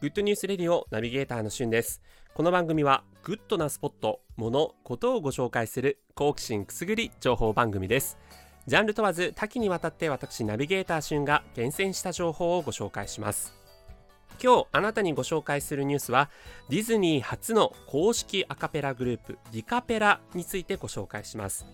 [0.00, 2.00] グッドニュースレディオナビゲーターのしゅんです。
[2.32, 8.16] この番組はグッドなスポット、もの、ことをご紹介する好奇心くすぐり情報番組です。
[8.66, 13.52] ジャンル問わず多岐にわたって私ナビゲーターしゅんが厳選した情報をご紹介します。
[14.42, 16.30] 今日あなたにご紹介するニュースは
[16.70, 21.66] ディズニー初の公式アカペラグループディカペラについてご紹介します、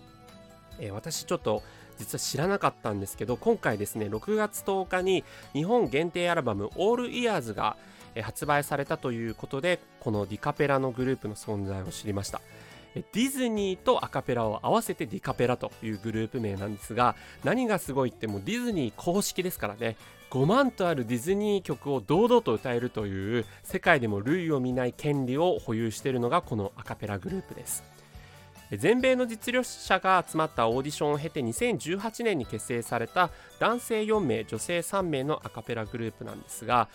[0.80, 1.62] えー、私ちょっと
[1.96, 5.22] 実は知らなかったんですけど今回ですね6月10日に
[5.52, 7.76] 日本限定アルバム All Ears が
[8.22, 12.40] 発売されたということでこのディカペラのグループの存在を知りました。
[12.94, 19.96] ディズニーとアカペラを合わせてディカペラというグループ名なんですが何がすごいってもうディズニー公式ですからね。
[20.30, 27.84] 5万とあるディズニー曲を堂々と歌えるという世界でも類を見ない権利を保有しているのがこのアカペラグループです。
[28.72, 33.30] 全米の実力者が集まったオーディションを経て2018年に結成された
[33.60, 36.88] 男性4名女性3名のアカペラグループなんですが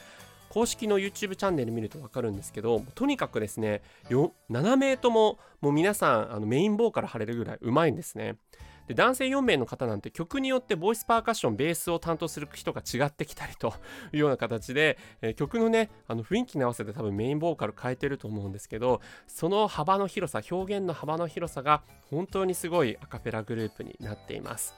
[0.52, 8.36] 公式の YouTube チャンネル見ると分かるんですけどとにかくですね7名とももう皆さんあのメインボーカル張れるぐらいうまいんですね。
[8.88, 13.74] で男性4名の方なんて曲によってボイスパーカッションベースを担当する人が違ってきたりと
[14.12, 24.76] いうような形で、えー、曲のねあの雰囲気に合わせて多分メインボーカル変えてると思うんですけどその幅の広さ表現の幅の広さが本当にすごいアカペラグループになっています。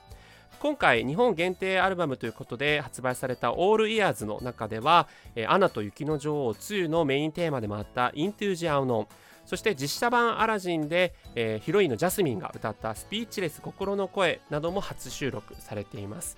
[0.63, 5.09] 今回日本限定アルバムということで発売されたオールイヤーズの中では
[5.49, 9.07] 「アナと雪の女王2」のメインテーマでもあった「イントゥージアオノン」
[9.45, 16.37] そして実写版アラジンで、えー、ヒロインのジャスミンが歌った「スピーチレス心の声」なども初収録されています。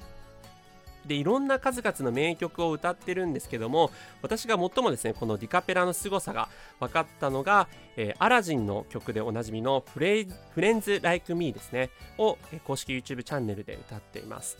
[1.07, 14.57] でいろんな数々の名曲を歌ってるんですけども私が最もですねこのディカペラの凄さが分かったのが、えー、アラジンの曲でおなじみのフレフレンズ・ライク・ミーですねを、えー、公式 YouTube チャンネルで歌っています。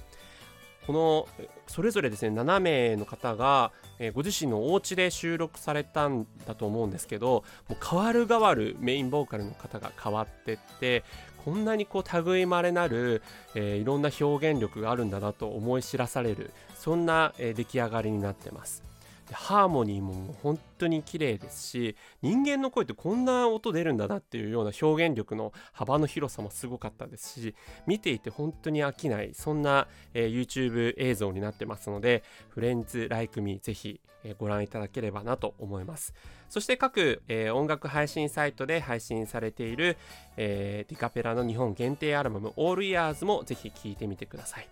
[0.85, 1.27] この
[1.67, 11.03] それぞれですね7名の方が、え、ご自身のお家で収録されたんだと思うんですけどもう変わる変わるメインボーカルの方が変わってって
[11.43, 13.21] こんなにこう類まれなる、
[13.53, 18.94] えー、いろんな表現力があるんだなと思い知らされるそんな、えー、出来上がりになってます。
[19.33, 27.55] ハーモニーも本当に綺麗ですし人間の声ってこんな音出るんだなっていうような表現力の幅の広さもすごかったですし
[27.87, 36.13] 見ていて本当に飽きないそんな、えー、YouTube 映像になってますのでフレンズ・ライク・ミーぜひ、えー、ご覧いただければなと思います。
[36.49, 39.97] そして各、えー、音楽配信サイトで配信されている、
[40.37, 44.69] えディカペラの日本限定アルバム All Years もぜひ聴いてみてください。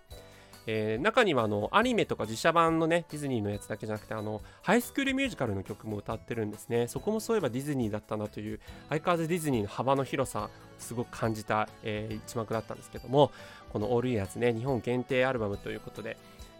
[0.66, 6.88] えー、中にはあのアニメとか自社版のねディズニーのやつだけじゃなくてあのハイスクールミュージカルの曲も歌ってるんですね。
[6.88, 10.48] そこもそういえばディズニーだったなという相変わらずディズニーの幅の広さ
[10.78, 13.30] すごく感じた、えー、一幕だったんですけども
[13.72, 16.16] この「オールイヤーズね日本限定アルバムということで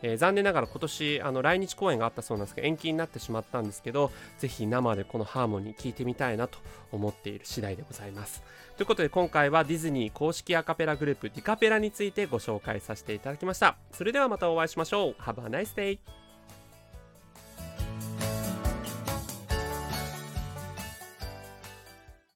[0.06, 6.58] えー、残念ながら今年あの来日公演があったそうなんですけど延期になってしまったんですけどぜひ生でこのハーモニー聴いてみたいなと
[6.92, 8.42] 思っている次第でございます。
[8.76, 13.76] ということで今回はディズニー公式アカペラグループディカペラについてご紹介させていただきました。
[13.92, 15.22] それではまたお会いしましょう。
[15.22, 16.23] Have a nice day